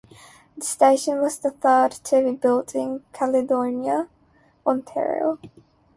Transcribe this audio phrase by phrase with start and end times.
[0.57, 4.07] The station was the third to be built in Caledonia,
[4.65, 5.37] Ontario.